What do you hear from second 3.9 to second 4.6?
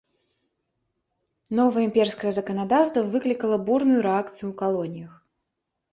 рэакцыю ў